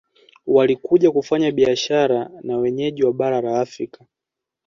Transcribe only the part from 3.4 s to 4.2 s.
la Afrika